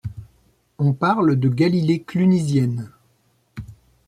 On 0.79 0.93
parle 0.93 1.35
de 1.35 1.47
galilées 1.47 2.01
clunisiennes. 2.01 2.89